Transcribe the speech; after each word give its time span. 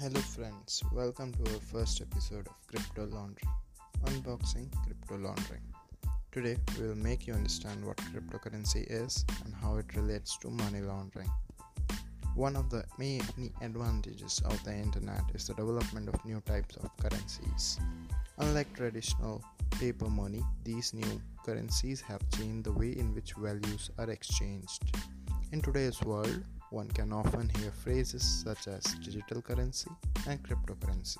Hello, 0.00 0.20
friends. 0.20 0.80
Welcome 0.92 1.32
to 1.32 1.52
our 1.52 1.58
first 1.58 2.00
episode 2.00 2.46
of 2.46 2.54
Crypto 2.68 3.06
Laundering 3.06 3.52
Unboxing 4.04 4.70
Crypto 4.84 5.16
Laundering. 5.16 5.62
Today, 6.30 6.56
we 6.78 6.86
will 6.86 6.94
make 6.94 7.26
you 7.26 7.34
understand 7.34 7.84
what 7.84 7.96
cryptocurrency 7.96 8.86
is 8.88 9.24
and 9.44 9.52
how 9.52 9.74
it 9.74 9.92
relates 9.96 10.38
to 10.38 10.50
money 10.50 10.82
laundering. 10.82 11.28
One 12.36 12.54
of 12.54 12.70
the 12.70 12.84
many 12.96 13.20
advantages 13.60 14.40
of 14.44 14.62
the 14.62 14.72
internet 14.72 15.22
is 15.34 15.48
the 15.48 15.54
development 15.54 16.08
of 16.08 16.24
new 16.24 16.40
types 16.46 16.76
of 16.76 16.96
currencies. 16.98 17.80
Unlike 18.38 18.74
traditional 18.74 19.42
paper 19.80 20.08
money, 20.08 20.44
these 20.62 20.94
new 20.94 21.20
currencies 21.44 22.00
have 22.02 22.22
changed 22.36 22.66
the 22.66 22.72
way 22.72 22.92
in 22.92 23.16
which 23.16 23.32
values 23.36 23.90
are 23.98 24.10
exchanged. 24.10 24.80
In 25.50 25.60
today's 25.60 26.00
world, 26.02 26.44
one 26.70 26.88
can 26.88 27.12
often 27.12 27.48
hear 27.56 27.70
phrases 27.70 28.22
such 28.22 28.68
as 28.68 28.82
digital 29.04 29.40
currency 29.40 29.90
and 30.28 30.42
cryptocurrency. 30.42 31.18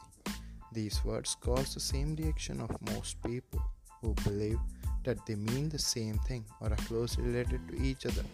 These 0.72 1.04
words 1.04 1.36
cause 1.40 1.74
the 1.74 1.80
same 1.80 2.14
reaction 2.16 2.60
of 2.60 2.70
most 2.94 3.22
people 3.22 3.62
who 4.02 4.14
believe 4.24 4.58
that 5.04 5.24
they 5.26 5.34
mean 5.34 5.68
the 5.68 5.78
same 5.78 6.18
thing 6.18 6.44
or 6.60 6.70
are 6.70 6.84
closely 6.88 7.24
related 7.24 7.66
to 7.68 7.82
each 7.82 8.04
other. 8.04 8.24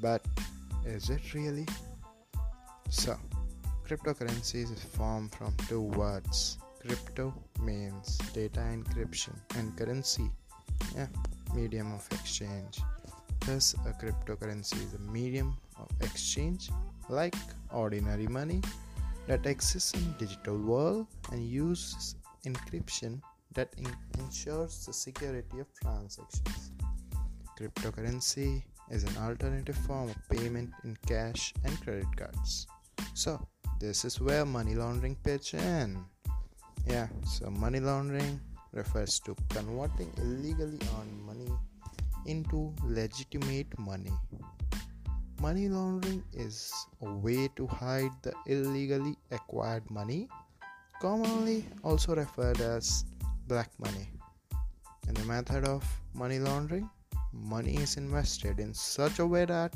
But 0.00 0.24
is 0.84 1.10
it 1.10 1.34
really? 1.34 1.66
So, 2.90 3.16
cryptocurrency 3.88 4.62
is 4.62 4.82
formed 4.84 5.34
from 5.34 5.56
two 5.68 5.82
words. 5.82 6.58
Crypto 6.80 7.34
means 7.60 8.18
data 8.32 8.60
encryption 8.60 9.34
and 9.56 9.76
currency, 9.76 10.30
yeah, 10.94 11.08
medium 11.52 11.92
of 11.92 12.06
exchange. 12.12 12.80
Thus, 13.46 13.74
a 13.86 13.92
cryptocurrency 13.92 14.84
is 14.84 14.94
a 14.94 14.98
medium 14.98 15.56
of 15.78 15.88
exchange 16.00 16.68
like 17.08 17.36
ordinary 17.72 18.26
money 18.26 18.60
that 19.28 19.46
exists 19.46 19.94
in 19.94 20.14
digital 20.18 20.58
world 20.58 21.06
and 21.30 21.46
uses 21.46 22.16
encryption 22.44 23.20
that 23.54 23.72
ensures 24.18 24.84
the 24.86 24.92
security 24.92 25.60
of 25.60 25.66
transactions. 25.80 26.72
Cryptocurrency 27.56 28.64
is 28.90 29.04
an 29.04 29.16
alternative 29.18 29.76
form 29.76 30.10
of 30.10 30.28
payment 30.28 30.70
in 30.82 30.96
cash 31.06 31.54
and 31.64 31.80
credit 31.82 32.16
cards. 32.16 32.66
So, 33.14 33.46
this 33.78 34.04
is 34.04 34.20
where 34.20 34.44
money 34.44 34.74
laundering 34.74 35.16
pitch 35.22 35.54
in. 35.54 36.04
Yeah, 36.86 37.08
so 37.24 37.50
money 37.50 37.78
laundering 37.78 38.40
refers 38.72 39.20
to 39.20 39.36
converting 39.50 40.12
illegally 40.18 40.78
earned 40.98 41.26
money 41.26 41.48
into 42.26 42.74
legitimate 42.84 43.78
money. 43.78 44.12
Money 45.40 45.68
laundering 45.68 46.24
is 46.32 46.72
a 47.02 47.12
way 47.12 47.48
to 47.56 47.66
hide 47.66 48.10
the 48.22 48.32
illegally 48.46 49.16
acquired 49.30 49.88
money, 49.90 50.28
commonly 51.00 51.64
also 51.84 52.14
referred 52.14 52.60
as 52.60 53.04
black 53.46 53.70
money. 53.78 54.08
In 55.08 55.14
the 55.14 55.24
method 55.24 55.64
of 55.64 55.84
money 56.14 56.38
laundering, 56.38 56.88
money 57.32 57.76
is 57.76 57.96
invested 57.96 58.58
in 58.58 58.72
such 58.74 59.18
a 59.18 59.26
way 59.26 59.44
that 59.44 59.74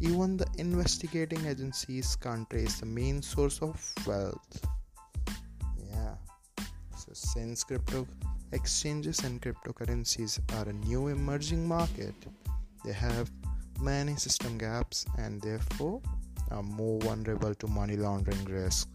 even 0.00 0.36
the 0.36 0.46
investigating 0.58 1.44
agencies 1.46 2.16
can't 2.16 2.48
trace 2.50 2.80
the 2.80 2.86
main 2.86 3.22
source 3.22 3.60
of 3.60 3.78
wealth. 4.06 4.66
Yeah. 5.90 6.14
So 6.96 7.12
since 7.12 7.62
crypto 7.62 8.06
exchanges 8.54 9.18
and 9.24 9.42
cryptocurrencies 9.42 10.38
are 10.56 10.68
a 10.68 10.72
new 10.72 11.08
emerging 11.08 11.66
market, 11.66 12.14
they 12.84 12.92
have 12.92 13.30
many 13.80 14.14
system 14.16 14.56
gaps 14.56 15.04
and 15.18 15.42
therefore 15.42 16.00
are 16.50 16.62
more 16.62 17.00
vulnerable 17.00 17.54
to 17.54 17.66
money 17.66 17.96
laundering 17.96 18.44
risk 18.44 18.88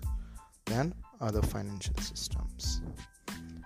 than 0.66 0.94
other 1.20 1.42
financial 1.42 1.96
systems. 1.98 2.82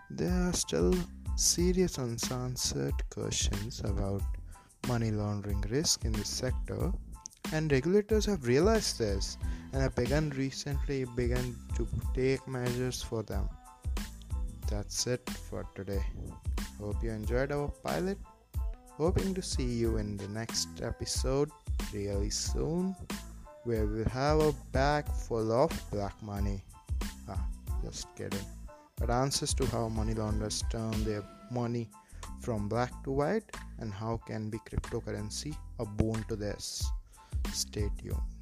There 0.10 0.50
are 0.50 0.54
still 0.54 0.96
serious 1.36 2.00
unanswered 2.00 3.10
questions 3.10 3.82
about 3.86 4.24
money 4.88 5.12
laundering 5.12 5.62
risk 5.70 6.06
in 6.06 6.12
this 6.12 6.30
sector 6.30 6.92
and 7.52 7.72
regulators 7.72 8.26
have 8.26 8.48
realized 8.48 8.98
this 8.98 9.38
and 9.72 9.82
have 9.82 9.96
begun 9.96 10.32
recently 10.32 11.06
begun 11.16 11.56
to 11.76 11.88
take 12.14 12.48
measures 12.48 13.02
for 13.02 13.22
them 13.24 13.48
that's 14.74 15.06
it 15.06 15.30
for 15.50 15.66
today. 15.76 16.04
Hope 16.80 17.04
you 17.04 17.12
enjoyed 17.12 17.52
our 17.52 17.68
pilot. 17.84 18.18
Hoping 18.98 19.34
to 19.36 19.42
see 19.42 19.70
you 19.82 19.98
in 19.98 20.18
the 20.18 20.28
next 20.28 20.82
episode 20.82 21.50
really 21.94 22.32
soon 22.32 22.96
where 23.66 23.86
we'll 23.86 24.10
have 24.10 24.40
a 24.40 24.52
bag 24.72 25.06
full 25.28 25.52
of 25.52 25.70
black 25.92 26.16
money. 26.24 26.64
Ah 27.30 27.46
just 27.84 28.08
kidding. 28.16 28.48
But 28.98 29.10
answers 29.12 29.54
to 29.56 29.66
how 29.68 29.90
money 29.90 30.16
launderers 30.16 30.64
turn 30.72 31.04
their 31.04 31.24
money 31.52 31.90
from 32.40 32.68
black 32.68 32.92
to 33.04 33.12
white 33.12 33.50
and 33.80 33.94
how 33.94 34.18
can 34.26 34.50
be 34.50 34.58
cryptocurrency 34.70 35.56
a 35.80 35.86
boon 35.86 36.26
to 36.30 36.36
this. 36.36 36.84
Stay 37.52 37.90
tuned 38.02 38.33